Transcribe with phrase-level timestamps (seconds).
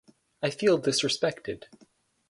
[0.41, 1.65] I feel disrespected.